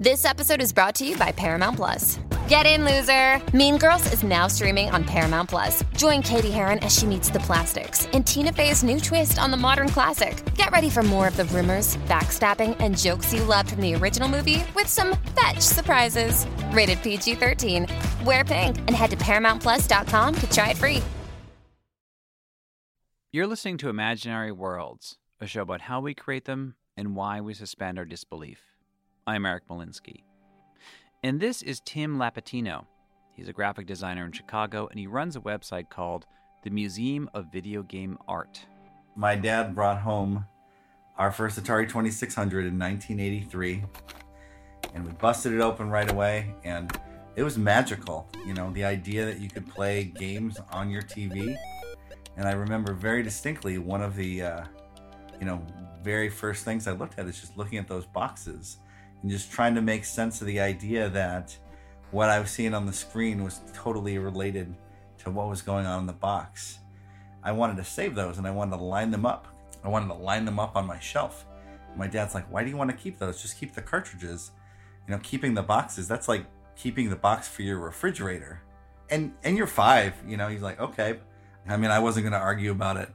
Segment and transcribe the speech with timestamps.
[0.00, 2.18] This episode is brought to you by Paramount Plus.
[2.48, 3.38] Get in, loser!
[3.54, 5.84] Mean Girls is now streaming on Paramount Plus.
[5.94, 9.58] Join Cady Heron as she meets the plastics in Tina Fey's new twist on the
[9.58, 10.42] modern classic.
[10.54, 14.26] Get ready for more of the rumors, backstabbing, and jokes you loved from the original
[14.26, 16.46] movie with some fetch surprises.
[16.70, 17.86] Rated PG 13.
[18.24, 21.02] Wear pink and head to ParamountPlus.com to try it free.
[23.32, 27.52] You're listening to Imaginary Worlds, a show about how we create them and why we
[27.52, 28.69] suspend our disbelief.
[29.26, 30.22] I'm Eric Molinsky.
[31.22, 32.86] And this is Tim Lapetino.
[33.34, 36.26] He's a graphic designer in Chicago, and he runs a website called
[36.62, 38.64] the Museum of Video Game Art.
[39.14, 40.46] My dad brought home
[41.18, 43.84] our first Atari 2600 in 1983,
[44.94, 46.90] and we busted it open right away, and
[47.36, 48.26] it was magical.
[48.46, 51.56] You know, the idea that you could play games on your TV.
[52.38, 54.64] And I remember very distinctly one of the, uh,
[55.38, 55.62] you know,
[56.02, 58.78] very first things I looked at is just looking at those boxes
[59.22, 61.56] and just trying to make sense of the idea that
[62.10, 64.74] what I was seeing on the screen was totally related
[65.18, 66.78] to what was going on in the box.
[67.42, 69.46] I wanted to save those and I wanted to line them up.
[69.84, 71.46] I wanted to line them up on my shelf.
[71.96, 73.42] My dad's like, "Why do you want to keep those?
[73.42, 74.52] Just keep the cartridges."
[75.06, 76.46] You know, keeping the boxes, that's like
[76.76, 78.62] keeping the box for your refrigerator.
[79.10, 81.18] And and you're 5, you know, he's like, "Okay."
[81.68, 83.10] I mean, I wasn't going to argue about it.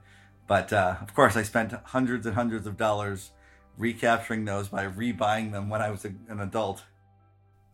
[0.48, 3.32] But uh, of course, I spent hundreds and hundreds of dollars
[3.78, 6.84] recapturing those by rebuying them when I was a, an adult.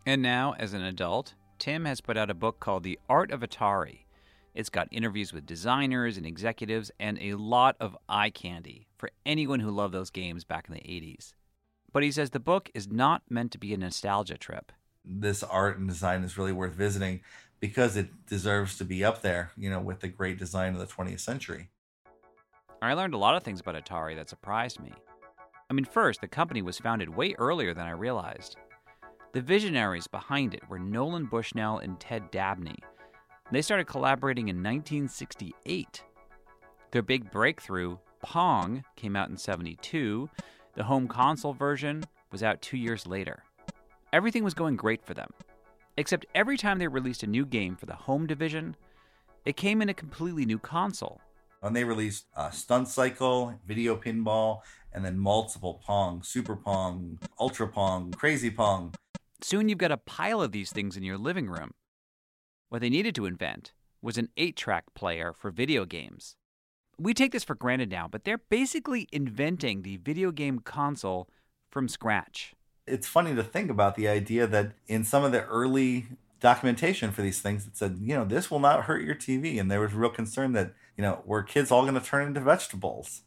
[0.06, 3.40] And now, as an adult, Tim has put out a book called The Art of
[3.40, 4.00] Atari.
[4.54, 9.60] It's got interviews with designers and executives and a lot of eye candy for anyone
[9.60, 11.34] who loved those games back in the 80s.
[11.92, 14.72] But he says the book is not meant to be a nostalgia trip.
[15.04, 17.20] This art and design is really worth visiting
[17.60, 20.86] because it deserves to be up there, you know, with the great design of the
[20.86, 21.70] 20th century.
[22.82, 24.92] I learned a lot of things about Atari that surprised me.
[25.72, 28.56] I mean, first, the company was founded way earlier than I realized.
[29.32, 32.76] The visionaries behind it were Nolan Bushnell and Ted Dabney.
[33.50, 36.04] They started collaborating in 1968.
[36.90, 40.28] Their big breakthrough, Pong, came out in 72.
[40.74, 43.42] The home console version was out two years later.
[44.12, 45.30] Everything was going great for them.
[45.96, 48.76] Except every time they released a new game for the home division,
[49.46, 51.22] it came in a completely new console.
[51.62, 54.62] When they released uh, Stunt Cycle, Video Pinball,
[54.92, 58.92] and then multiple Pong, Super Pong, Ultra Pong, Crazy Pong.
[59.40, 61.70] Soon you've got a pile of these things in your living room.
[62.68, 66.34] What they needed to invent was an 8 track player for video games.
[66.98, 71.28] We take this for granted now, but they're basically inventing the video game console
[71.70, 72.54] from scratch.
[72.88, 76.06] It's funny to think about the idea that in some of the early
[76.42, 79.58] documentation for these things, that said, you know, this will not hurt your TV.
[79.58, 82.40] And there was real concern that, you know, were kids all going to turn into
[82.40, 83.22] vegetables?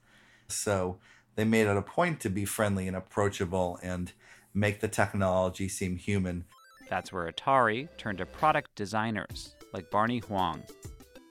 [0.48, 1.00] So
[1.36, 4.12] they made it a point to be friendly and approachable and
[4.54, 6.46] make the technology seem human.
[6.90, 10.64] That's where Atari turned to product designers like Barney Huang.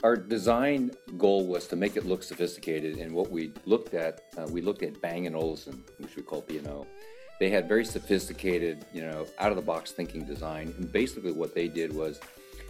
[0.03, 4.47] Our design goal was to make it look sophisticated, and what we looked at, uh,
[4.51, 6.87] we looked at Bang & Olufsen, which we call B&O.
[7.41, 12.21] They had very sophisticated, you know, out-of-the-box thinking design, and basically what they did was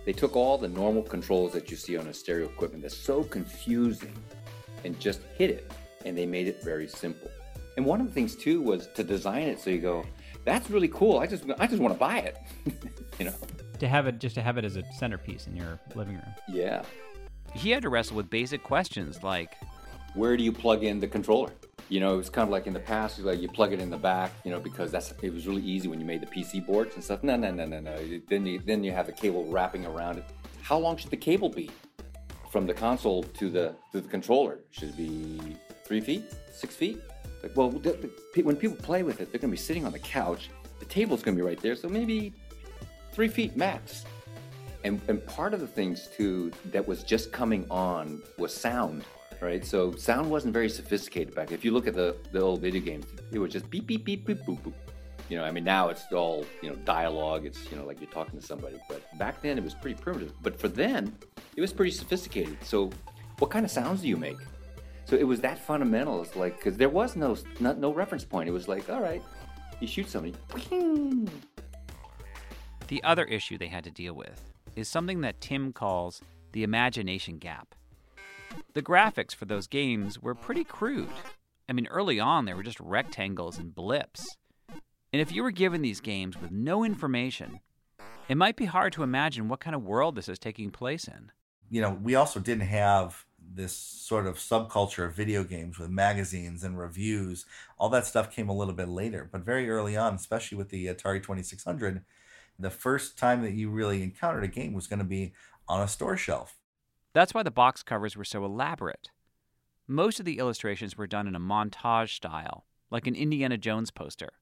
[0.05, 3.25] they took all the normal controls that you see on a stereo equipment that's so
[3.25, 4.15] confusing
[4.85, 5.73] and just hit it
[6.05, 7.31] and they made it very simple.
[7.77, 10.05] And one of the things too was to design it so you go,
[10.45, 11.19] that's really cool.
[11.19, 12.37] I just I just want to buy it.
[13.19, 13.35] you know.
[13.79, 16.35] To have it just to have it as a centerpiece in your living room.
[16.49, 16.83] Yeah.
[17.55, 19.57] He had to wrestle with basic questions like
[20.15, 21.51] where do you plug in the controller?
[21.89, 23.91] You know, it was kind of like in the past, like you plug it in
[23.91, 26.67] the back, you know, because that's it was really easy when you made the PC
[26.67, 27.23] boards and stuff.
[27.23, 27.97] No, no, no, no, no.
[28.29, 30.25] Then you then you have the cable wrapping around it.
[30.63, 31.71] How long should the cable be
[32.51, 34.61] from the console to the to the controller?
[34.71, 37.01] Should be three feet, six feet.
[37.43, 39.93] Like, well, the, the, when people play with it, they're going to be sitting on
[39.93, 40.49] the couch.
[40.79, 42.33] The table's going to be right there, so maybe
[43.13, 44.05] three feet max.
[44.83, 49.05] And, and part of the things too that was just coming on was sound,
[49.41, 49.65] right?
[49.65, 51.53] So sound wasn't very sophisticated back.
[51.53, 54.27] If you look at the, the old video games, it was just beep beep beep
[54.27, 54.73] beep boop boop.
[55.29, 57.47] You know, I mean, now it's all you know dialogue.
[57.47, 58.79] It's you know like you're talking to somebody.
[58.89, 60.33] But back then it was pretty primitive.
[60.43, 61.17] But for then,
[61.57, 62.59] it was pretty sophisticated.
[62.63, 62.91] So,
[63.39, 64.37] what kind of sounds do you make?
[65.07, 66.23] So it was that fundamental.
[66.23, 68.49] It's like because there was no not, no reference point.
[68.49, 69.23] It was like, all right,
[69.81, 70.35] you shoot somebody.
[72.89, 74.41] The other issue they had to deal with
[74.77, 76.21] is something that Tim calls
[76.53, 77.75] the imagination gap.
[78.75, 81.09] The graphics for those games were pretty crude.
[81.69, 84.37] I mean, early on, they were just rectangles and blips.
[84.69, 87.61] And if you were given these games with no information,
[88.29, 91.31] it might be hard to imagine what kind of world this is taking place in.
[91.71, 96.65] You know, we also didn't have this sort of subculture of video games with magazines
[96.65, 97.47] and reviews.
[97.79, 100.87] All that stuff came a little bit later, but very early on, especially with the
[100.87, 102.05] Atari 2600,
[102.59, 105.33] the first time that you really encountered a game was going to be
[105.69, 106.57] on a store shelf.
[107.15, 109.09] That's why the box covers were so elaborate.
[109.87, 114.33] Most of the illustrations were done in a montage style, like an Indiana Jones poster.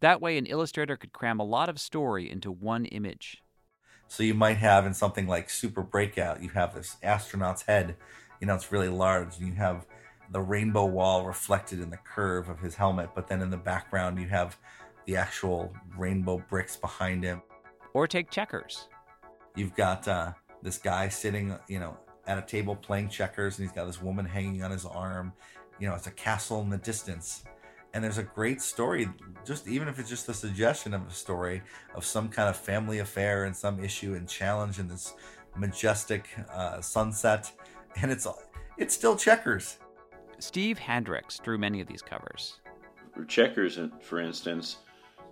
[0.00, 3.42] That way, an illustrator could cram a lot of story into one image.
[4.08, 7.96] So you might have in something like Super Breakout, you have this astronaut's head,
[8.40, 9.86] you know, it's really large, and you have
[10.32, 14.20] the rainbow wall reflected in the curve of his helmet, but then in the background,
[14.20, 14.58] you have
[15.06, 17.40] the actual rainbow bricks behind him.
[17.94, 18.88] Or take checkers.
[19.54, 20.32] You've got uh,
[20.62, 21.96] this guy sitting, you know,
[22.26, 25.32] at a table playing checkers, and he's got this woman hanging on his arm.
[25.78, 27.44] You know, it's a castle in the distance.
[27.94, 29.08] And there's a great story
[29.46, 31.62] just even if it's just the suggestion of a story
[31.94, 35.14] of some kind of family affair and some issue and challenge in this
[35.56, 37.50] majestic uh, sunset.
[38.02, 38.26] And it's
[38.76, 39.78] it's still checkers.
[40.38, 42.60] Steve hendricks drew many of these covers.
[43.14, 44.76] For checkers for instance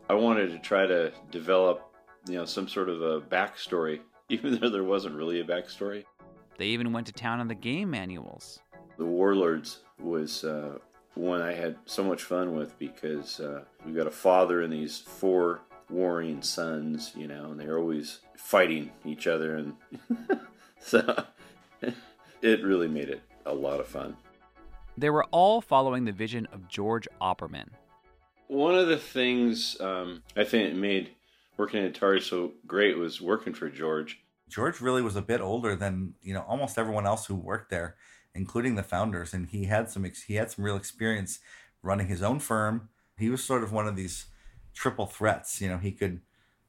[0.09, 1.93] i wanted to try to develop
[2.29, 6.05] you know some sort of a backstory even though there wasn't really a backstory
[6.59, 8.61] they even went to town on the game manuals
[8.97, 10.79] the warlords was uh,
[11.15, 14.99] one I had so much fun with because uh, we've got a father and these
[14.99, 15.61] four
[15.91, 19.75] warring sons, you know, and they're always fighting each other, and
[20.81, 21.25] so
[22.43, 24.17] it really made it a lot of fun.
[24.97, 27.69] They were all following the vision of George Opperman.
[28.47, 31.11] One of the things um, I think made
[31.57, 34.21] working at Atari so great was working for George.
[34.55, 37.97] George really was a bit older than you know almost everyone else who worked there
[38.35, 41.39] including the founders, and he had some he had some real experience
[41.83, 42.89] running his own firm.
[43.17, 44.27] He was sort of one of these
[44.75, 45.61] triple threats.
[45.61, 46.21] You know, he could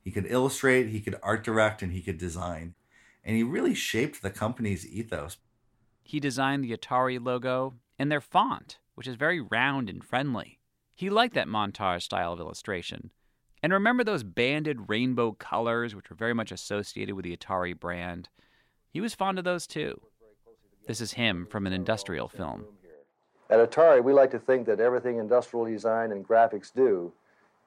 [0.04, 2.76] he could illustrate, he could art direct, and he could design,
[3.24, 5.38] and he really shaped the company's ethos.
[6.04, 10.60] He designed the Atari logo and their font, which is very round and friendly.
[10.94, 13.12] He liked that montage style of illustration.
[13.64, 18.30] And remember those banded rainbow colors, which were very much associated with the Atari brand?
[18.92, 20.00] He was fond of those too.
[20.88, 22.66] This is him from an industrial film.
[23.50, 27.12] At Atari, we like to think that everything industrial design and graphics do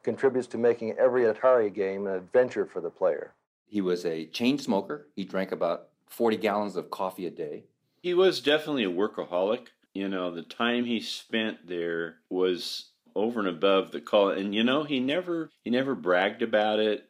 [0.03, 3.33] contributes to making every Atari game an adventure for the player.
[3.67, 5.09] He was a chain smoker.
[5.15, 7.65] He drank about 40 gallons of coffee a day.
[8.03, 9.67] He was definitely a workaholic.
[9.95, 12.87] You know, the time he spent there was
[13.19, 14.31] over and above the call.
[14.31, 17.05] And you know, he never he never bragged about it.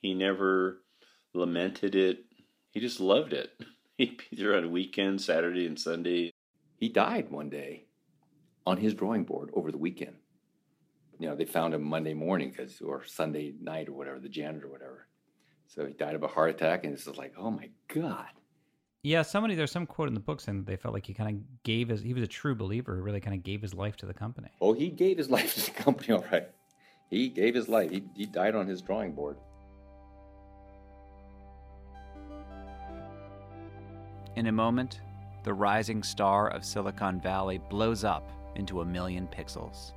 [0.00, 0.80] He never
[1.34, 2.24] lamented it.
[2.70, 3.50] He just loved it.
[3.98, 6.32] He'd be there on weekends, Saturday and Sunday.
[6.76, 7.84] He died one day
[8.66, 10.16] on his drawing board over the weekend.
[11.18, 14.66] You know, they found him Monday morning because, or Sunday night or whatever, the janitor
[14.66, 15.06] or whatever.
[15.68, 18.26] So he died of a heart attack, and it's just like, oh my god.
[19.04, 21.36] Yeah, somebody there's some quote in the book saying that they felt like he kind
[21.36, 23.98] of gave his he was a true believer who really kind of gave his life
[23.98, 24.48] to the company.
[24.62, 26.48] Oh, he gave his life to the company, all right.
[27.10, 27.90] He gave his life.
[27.90, 29.36] He, he died on his drawing board.
[34.36, 35.02] In a moment,
[35.42, 39.92] the rising star of Silicon Valley blows up into a million pixels.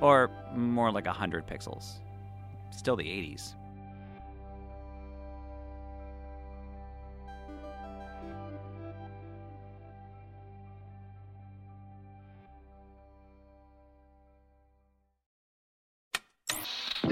[0.00, 1.98] Or more like a hundred pixels.
[2.70, 3.54] Still the 80s.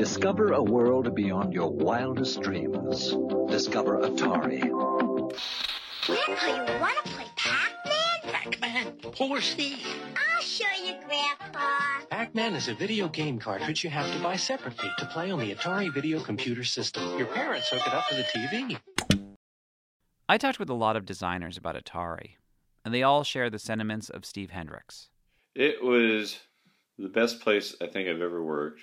[0.00, 3.14] Discover a world beyond your wildest dreams.
[3.50, 4.62] Discover Atari.
[6.06, 8.32] Grandpa, you want to play Pac-Man?
[8.32, 9.12] Pac-Man?
[9.18, 9.76] Who is he?
[10.16, 12.06] I'll show you, Grandpa.
[12.08, 15.54] Pac-Man is a video game cartridge you have to buy separately to play on the
[15.54, 17.18] Atari video computer system.
[17.18, 18.80] Your parents hook it up to the TV.
[20.30, 22.36] I talked with a lot of designers about Atari,
[22.86, 25.10] and they all share the sentiments of Steve Hendricks.
[25.54, 26.38] It was
[26.96, 28.80] the best place I think I've ever worked.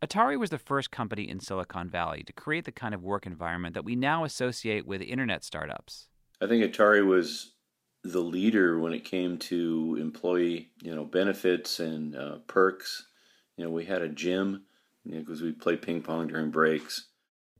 [0.00, 3.74] Atari was the first company in Silicon Valley to create the kind of work environment
[3.74, 6.06] that we now associate with internet startups.
[6.40, 7.54] I think Atari was
[8.04, 13.08] the leader when it came to employee, you know, benefits and uh, perks.
[13.56, 14.62] You know, we had a gym
[15.04, 17.08] because you know, we played ping pong during breaks.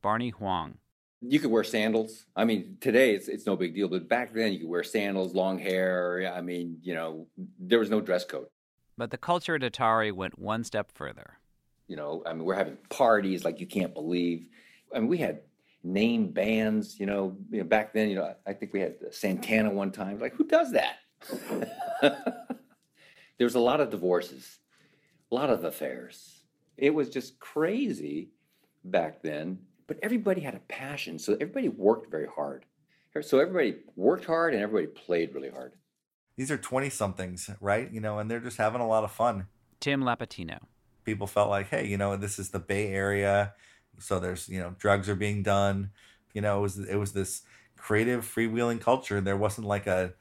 [0.01, 0.79] Barney Huang.
[1.21, 2.27] You could wear sandals.
[2.37, 5.35] I mean, today it's it's no big deal, but back then you could wear sandals,
[5.35, 6.33] long hair.
[6.33, 7.27] I mean, you know,
[7.59, 8.47] there was no dress code.
[8.97, 11.39] But the culture at Atari went one step further.
[11.89, 14.47] You know, I mean, we're having parties like you can't believe.
[14.95, 15.41] I mean, we had
[15.83, 17.01] name bands.
[17.01, 20.19] You know, you know, back then, you know, I think we had Santana one time.
[20.19, 20.99] Like, who does that?
[22.01, 22.15] there
[23.41, 24.59] was a lot of divorces,
[25.33, 26.43] a lot of affairs.
[26.77, 28.31] It was just crazy
[28.85, 29.59] back then.
[29.87, 32.67] But everybody had a passion, so everybody worked very hard.
[33.23, 35.73] So everybody worked hard and everybody played really hard.
[36.37, 37.91] These are 20 somethings, right?
[37.93, 39.47] You know, and they're just having a lot of fun.
[39.81, 40.61] Tim Lapetino.
[41.09, 43.55] People felt like, hey, you know, this is the Bay Area.
[43.99, 45.91] So there's, you know, drugs are being done.
[46.35, 47.43] You know, it was, it was this
[47.79, 49.23] creative freewheeling culture.
[49.23, 50.13] There wasn't like a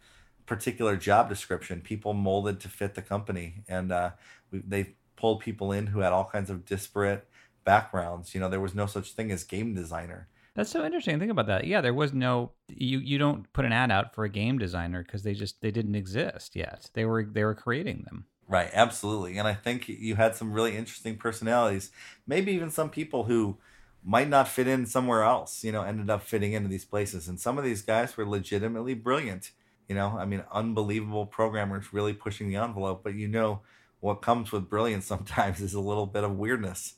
[0.45, 1.81] particular job description.
[1.81, 3.65] People molded to fit the company.
[3.67, 4.11] And uh,
[4.49, 7.27] we, they pulled people in who had all kinds of disparate
[7.65, 8.33] backgrounds.
[8.33, 10.29] You know, there was no such thing as game designer.
[10.55, 11.19] That's so interesting.
[11.19, 11.67] Think about that.
[11.67, 15.03] Yeah, there was no you you don't put an ad out for a game designer
[15.03, 16.89] because they just they didn't exist yet.
[16.93, 18.25] They were they were creating them.
[18.47, 19.37] Right, absolutely.
[19.37, 21.91] And I think you had some really interesting personalities.
[22.25, 23.57] Maybe even some people who
[24.03, 27.27] might not fit in somewhere else, you know, ended up fitting into these places.
[27.27, 29.51] And some of these guys were legitimately brilliant.
[29.89, 33.03] You know, I mean, unbelievable programmers really pushing the envelope.
[33.03, 33.61] But you know,
[33.99, 36.93] what comes with brilliance sometimes is a little bit of weirdness.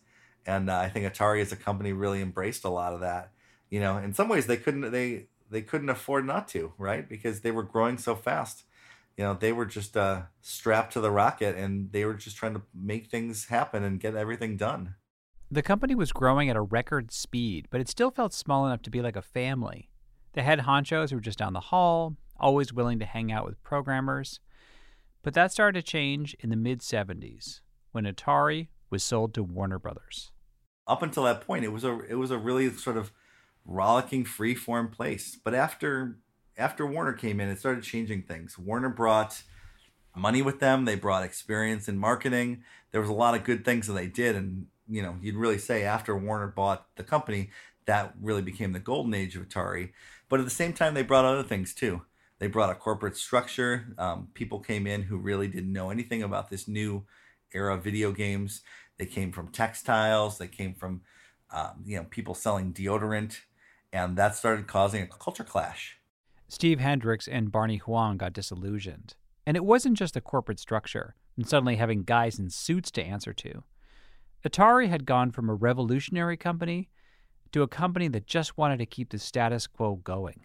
[0.45, 3.31] And uh, I think Atari as a company really embraced a lot of that
[3.71, 7.41] you know in some ways they couldn't they they couldn't afford not to right because
[7.41, 8.63] they were growing so fast
[9.17, 12.53] you know they were just uh, strapped to the rocket and they were just trying
[12.53, 14.95] to make things happen and get everything done.
[15.51, 18.89] The company was growing at a record speed but it still felt small enough to
[18.89, 19.89] be like a family.
[20.33, 24.39] The head honchos were just down the hall always willing to hang out with programmers.
[25.21, 27.61] But that started to change in the mid 70s
[27.91, 30.31] when atari was sold to warner brothers.
[30.87, 33.11] Up until that point it was a it was a really sort of
[33.65, 35.37] rollicking freeform place.
[35.43, 36.19] But after
[36.59, 38.57] after Warner came in, it started changing things.
[38.57, 39.41] Warner brought
[40.15, 40.85] money with them.
[40.85, 42.63] They brought experience in marketing.
[42.91, 45.57] There was a lot of good things that they did, and you know, you'd really
[45.57, 47.49] say after Warner bought the company,
[47.85, 49.91] that really became the golden age of Atari.
[50.27, 52.03] But at the same time, they brought other things too.
[52.39, 53.93] They brought a corporate structure.
[53.97, 57.05] Um, people came in who really didn't know anything about this new
[57.53, 58.61] era of video games.
[58.97, 60.37] They came from textiles.
[60.37, 61.01] They came from
[61.51, 63.39] um, you know people selling deodorant
[63.91, 65.98] and that started causing a culture clash.
[66.51, 69.15] Steve Hendricks and Barney Huang got disillusioned.
[69.45, 73.33] And it wasn't just the corporate structure and suddenly having guys in suits to answer
[73.33, 73.63] to.
[74.43, 76.89] Atari had gone from a revolutionary company
[77.51, 80.41] to a company that just wanted to keep the status quo going.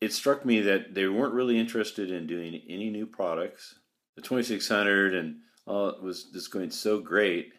[0.00, 3.78] It struck me that they weren't really interested in doing any new products.
[4.16, 5.36] The 2600 and
[5.66, 7.52] all it was just going so great.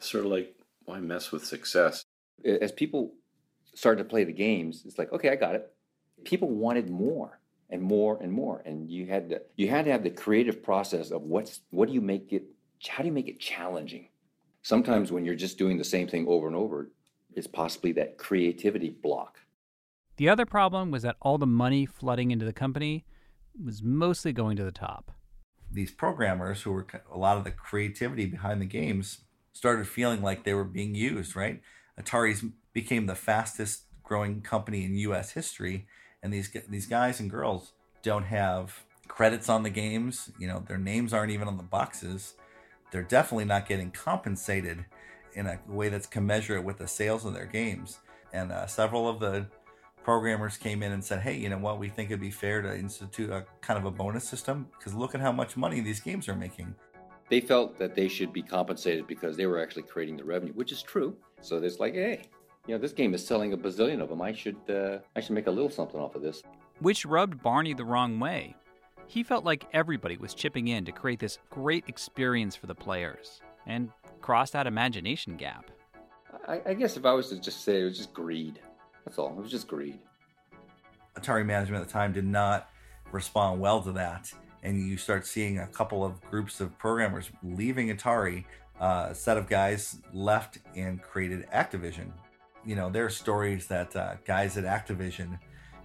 [0.00, 2.04] Sort of like, why mess with success?
[2.44, 3.14] As people
[3.74, 5.73] started to play the games, it's like, okay, I got it.
[6.24, 7.40] People wanted more
[7.70, 11.10] and more and more, and you had to you had to have the creative process
[11.10, 12.44] of what's what do you make it
[12.88, 14.08] how do you make it challenging?
[14.62, 16.90] Sometimes when you're just doing the same thing over and over,
[17.34, 19.38] it's possibly that creativity block.
[20.16, 23.04] The other problem was that all the money flooding into the company
[23.62, 25.10] was mostly going to the top.
[25.70, 30.44] These programmers, who were a lot of the creativity behind the games, started feeling like
[30.44, 31.60] they were being used, right?
[32.00, 35.32] Atari's became the fastest growing company in U.S.
[35.32, 35.86] history,
[36.24, 40.30] and these these guys and girls don't have credits on the games.
[40.38, 42.34] You know, their names aren't even on the boxes.
[42.90, 44.86] They're definitely not getting compensated
[45.34, 48.00] in a way that's commensurate with the sales of their games.
[48.32, 49.46] And uh, several of the
[50.02, 51.78] programmers came in and said, "Hey, you know what?
[51.78, 55.14] We think it'd be fair to institute a kind of a bonus system because look
[55.14, 56.74] at how much money these games are making."
[57.28, 60.72] They felt that they should be compensated because they were actually creating the revenue, which
[60.72, 61.16] is true.
[61.40, 62.22] So it's like, hey,
[62.66, 64.22] you know, this game is selling a bazillion of them.
[64.22, 66.42] I should, uh, I should make a little something off of this.
[66.80, 68.56] Which rubbed Barney the wrong way.
[69.06, 73.40] He felt like everybody was chipping in to create this great experience for the players,
[73.66, 73.90] and
[74.22, 75.70] crossed that imagination gap.
[76.48, 78.60] I, I guess if I was to just say it was just greed.
[79.04, 79.28] That's all.
[79.28, 79.98] It was just greed.
[81.16, 82.70] Atari management at the time did not
[83.12, 87.94] respond well to that, and you start seeing a couple of groups of programmers leaving
[87.94, 88.44] Atari.
[88.80, 92.10] Uh, a set of guys left and created Activision,
[92.66, 95.38] you know, there are stories that uh, guys at Activision,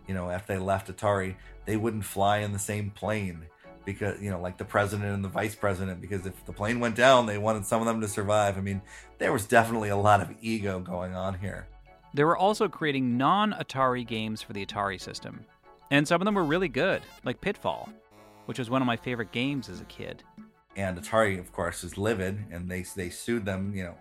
[0.07, 3.45] you know, after they left Atari, they wouldn't fly in the same plane
[3.85, 6.95] because, you know, like the president and the vice president, because if the plane went
[6.95, 8.57] down, they wanted some of them to survive.
[8.57, 8.81] I mean,
[9.17, 11.67] there was definitely a lot of ego going on here.
[12.13, 15.45] They were also creating non Atari games for the Atari system.
[15.91, 17.89] And some of them were really good, like Pitfall,
[18.45, 20.23] which was one of my favorite games as a kid.
[20.75, 23.95] And Atari, of course, is livid, and they they sued them, you know,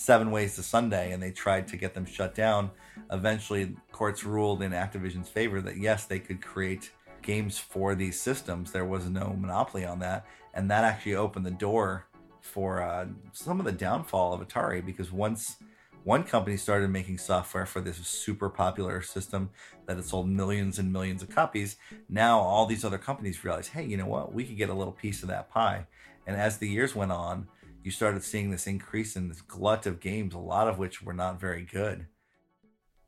[0.00, 2.70] seven ways to Sunday, and they tried to get them shut down.
[3.12, 6.90] Eventually, courts ruled in Activision's favor that yes, they could create
[7.20, 8.72] games for these systems.
[8.72, 12.06] There was no monopoly on that, and that actually opened the door
[12.40, 15.56] for uh, some of the downfall of Atari because once
[16.02, 19.50] one company started making software for this super popular system
[19.84, 21.76] that had sold millions and millions of copies.
[22.08, 24.32] Now all these other companies realized, hey, you know what?
[24.32, 25.86] We could get a little piece of that pie.
[26.26, 27.48] And as the years went on,
[27.82, 31.12] you started seeing this increase in this glut of games, a lot of which were
[31.12, 32.06] not very good.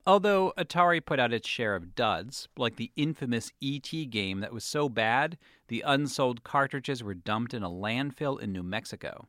[0.05, 4.64] Although Atari put out its share of duds, like the infamous ET game that was
[4.64, 5.38] so bad
[5.69, 9.29] the unsold cartridges were dumped in a landfill in New Mexico.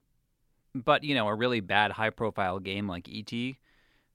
[0.73, 3.31] But, you know, a really bad high profile game like ET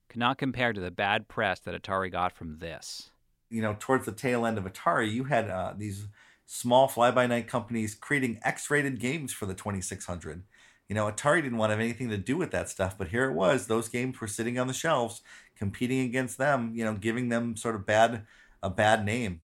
[0.09, 3.11] cannot compare to the bad press that Atari got from this.
[3.49, 6.07] You know, towards the tail end of Atari, you had uh, these
[6.45, 10.43] small fly by night companies creating X rated games for the 2600.
[10.89, 13.29] You know, Atari didn't want to have anything to do with that stuff, but here
[13.29, 13.67] it was.
[13.67, 15.21] Those games were sitting on the shelves,
[15.55, 18.25] competing against them, you know, giving them sort of bad
[18.61, 19.41] a bad name.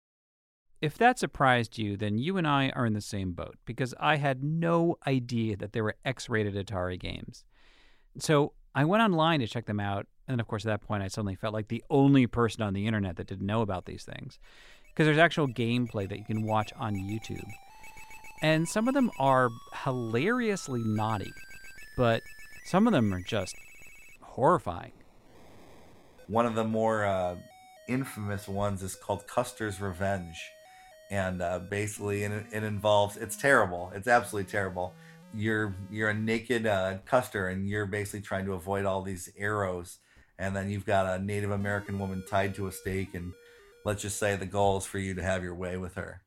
[0.80, 4.16] If that surprised you, then you and I are in the same boat because I
[4.16, 7.44] had no idea that there were X rated Atari games.
[8.18, 10.06] So I went online to check them out.
[10.28, 12.86] And of course, at that point, I suddenly felt like the only person on the
[12.86, 14.38] internet that didn't know about these things
[14.88, 17.48] because there's actual gameplay that you can watch on YouTube.
[18.42, 19.50] And some of them are
[19.84, 21.32] hilariously naughty,
[21.96, 22.22] but
[22.64, 23.54] some of them are just
[24.20, 24.92] horrifying.
[26.26, 27.36] One of the more uh,
[27.88, 30.36] infamous ones is called Custer's Revenge.
[31.10, 33.92] And uh, basically, it, it involves it's terrible.
[33.94, 34.94] It's absolutely terrible.
[35.34, 39.98] You're you're a naked uh, Custer, and you're basically trying to avoid all these arrows.
[40.38, 43.32] And then you've got a Native American woman tied to a stake, and
[43.84, 46.22] let's just say the goal is for you to have your way with her.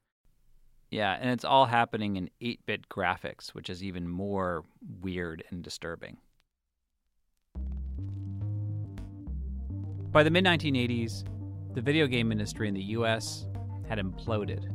[0.95, 4.63] Yeah, and it's all happening in 8 bit graphics, which is even more
[5.01, 6.15] weird and disturbing.
[10.13, 11.25] By the mid 1980s,
[11.73, 13.45] the video game industry in the US
[13.89, 14.71] had imploded.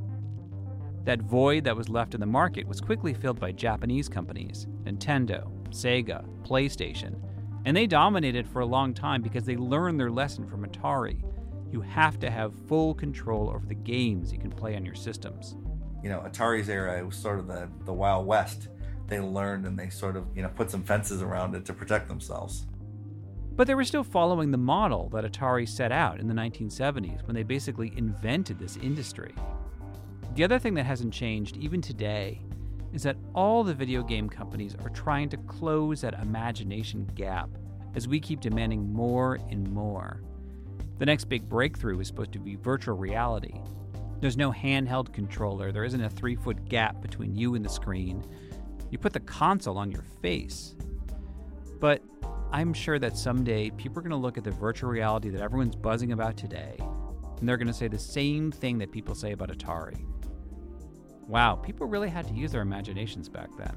[1.06, 5.50] That void that was left in the market was quickly filled by Japanese companies Nintendo,
[5.70, 7.18] Sega, PlayStation,
[7.64, 11.22] and they dominated for a long time because they learned their lesson from Atari.
[11.72, 15.56] You have to have full control over the games you can play on your systems
[16.02, 18.68] you know, Atari's era, it was sort of the, the Wild West.
[19.06, 22.08] They learned and they sort of, you know, put some fences around it to protect
[22.08, 22.66] themselves.
[23.56, 27.34] But they were still following the model that Atari set out in the 1970s when
[27.34, 29.34] they basically invented this industry.
[30.34, 32.40] The other thing that hasn't changed even today
[32.92, 37.50] is that all the video game companies are trying to close that imagination gap
[37.94, 40.22] as we keep demanding more and more.
[40.98, 43.60] The next big breakthrough is supposed to be virtual reality,
[44.20, 45.72] there's no handheld controller.
[45.72, 48.24] There isn't a three foot gap between you and the screen.
[48.90, 50.74] You put the console on your face.
[51.80, 52.02] But
[52.52, 55.76] I'm sure that someday people are going to look at the virtual reality that everyone's
[55.76, 56.76] buzzing about today,
[57.38, 60.04] and they're going to say the same thing that people say about Atari.
[61.26, 63.76] Wow, people really had to use their imaginations back then.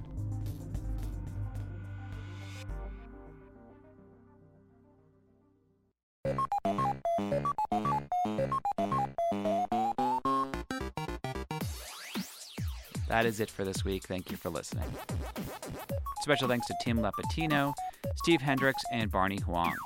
[13.23, 14.03] That is it for this week.
[14.03, 14.83] Thank you for listening.
[16.23, 17.73] Special thanks to Tim Lapetino,
[18.17, 19.77] Steve Hendricks, and Barney Huang.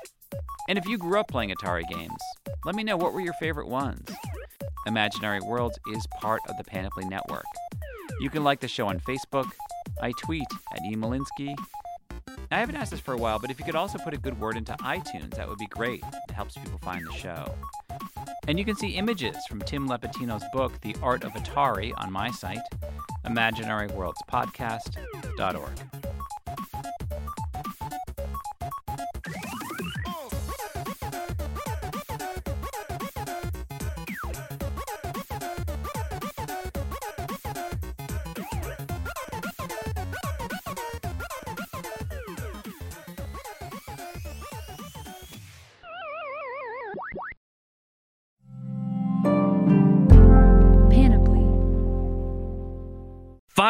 [0.67, 2.17] And if you grew up playing Atari games,
[2.65, 4.09] let me know what were your favorite ones.
[4.87, 7.45] Imaginary Worlds is part of the Panoply Network.
[8.19, 9.51] You can like the show on Facebook.
[10.01, 11.55] I tweet at emolinsky.
[12.49, 14.39] I haven't asked this for a while, but if you could also put a good
[14.39, 16.01] word into iTunes, that would be great.
[16.27, 17.53] It helps people find the show.
[18.47, 22.31] And you can see images from Tim Lapetino's book, The Art of Atari, on my
[22.31, 22.61] site
[23.27, 25.96] imaginaryworldspodcast.org.